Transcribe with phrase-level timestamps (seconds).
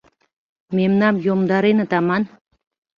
[0.77, 2.23] —Мемнам йомдареныт аман?